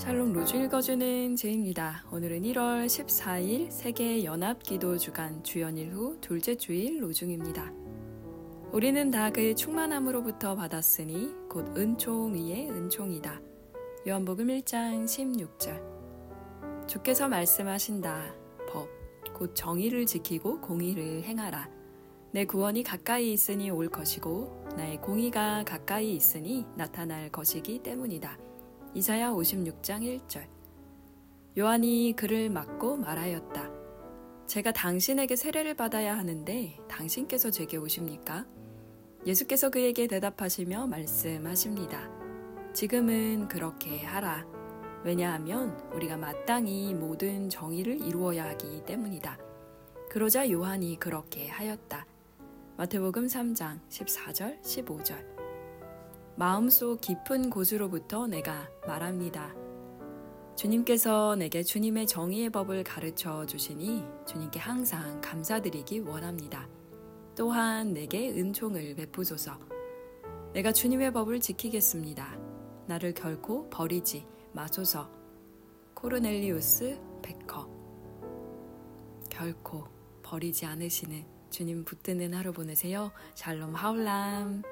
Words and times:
샬롬 0.00 0.32
로주 0.32 0.56
읽어주는 0.56 1.36
제입니다. 1.36 2.06
오늘은 2.10 2.40
1월 2.40 2.86
14일 2.86 3.70
세계 3.70 4.24
연합 4.24 4.62
기도 4.62 4.96
주간 4.96 5.44
주연일 5.44 5.92
후 5.92 6.16
둘째 6.22 6.54
주일 6.54 7.02
로중입니다. 7.02 7.70
우리는 8.72 9.10
다 9.10 9.28
그의 9.28 9.54
충만함으로부터 9.54 10.56
받았으니 10.56 11.34
곧 11.50 11.76
은총 11.76 12.32
위에 12.32 12.70
은총이다. 12.70 13.42
요한복음 14.08 14.46
1장 14.46 15.04
16절. 15.04 16.88
주께서 16.88 17.28
말씀하신다. 17.28 18.34
법, 18.70 18.88
곧 19.34 19.54
정의를 19.54 20.06
지키고 20.06 20.62
공의를 20.62 21.24
행하라. 21.24 21.68
내 22.32 22.46
구원이 22.46 22.84
가까이 22.84 23.34
있으니 23.34 23.68
올 23.68 23.90
것이고 23.90 24.66
나의 24.78 24.98
공의가 25.02 25.62
가까이 25.64 26.14
있으니 26.14 26.64
나타날 26.74 27.28
것이기 27.28 27.80
때문이다. 27.80 28.49
이사야 28.94 29.30
56장 29.30 30.02
1절. 30.02 30.46
요한이 31.56 32.14
그를 32.16 32.50
맞고 32.50 32.96
말하였다. 32.96 33.70
제가 34.46 34.72
당신에게 34.72 35.36
세례를 35.36 35.74
받아야 35.74 36.18
하는데 36.18 36.76
당신께서 36.88 37.50
제게 37.50 37.76
오십니까? 37.76 38.46
예수께서 39.26 39.70
그에게 39.70 40.08
대답하시며 40.08 40.88
말씀하십니다. 40.88 42.10
지금은 42.72 43.46
그렇게 43.46 44.02
하라. 44.02 44.44
왜냐하면 45.04 45.78
우리가 45.94 46.16
마땅히 46.16 46.92
모든 46.94 47.48
정의를 47.48 48.00
이루어야 48.00 48.48
하기 48.50 48.84
때문이다. 48.86 49.38
그러자 50.08 50.50
요한이 50.50 50.98
그렇게 50.98 51.48
하였다. 51.48 52.06
마태복음 52.76 53.26
3장 53.26 53.80
14절 53.88 54.60
15절. 54.62 55.39
마음속 56.40 57.02
깊은 57.02 57.50
곳으로부터 57.50 58.26
내가 58.26 58.66
말합니다. 58.86 59.54
주님께서 60.56 61.36
내게 61.36 61.62
주님의 61.62 62.06
정의의 62.06 62.48
법을 62.48 62.82
가르쳐 62.82 63.44
주시니 63.44 64.02
주님께 64.26 64.58
항상 64.58 65.20
감사드리기 65.20 65.98
원합니다. 66.00 66.66
또한 67.36 67.92
내게 67.92 68.30
은총을 68.30 68.94
베푸소서. 68.94 69.52
내가 70.54 70.72
주님의 70.72 71.12
법을 71.12 71.40
지키겠습니다. 71.40 72.38
나를 72.86 73.12
결코 73.12 73.68
버리지 73.68 74.26
마소서. 74.54 75.10
코르넬리우스 75.92 76.98
베커. 77.20 77.68
결코 79.28 79.84
버리지 80.22 80.64
않으시는 80.64 81.22
주님 81.50 81.84
붙드는 81.84 82.32
하루 82.32 82.54
보내세요. 82.54 83.12
샬롬 83.34 83.74
하울람. 83.74 84.62